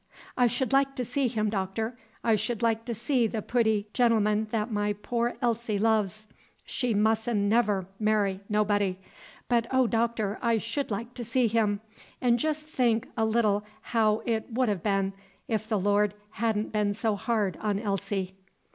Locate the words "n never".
7.27-7.85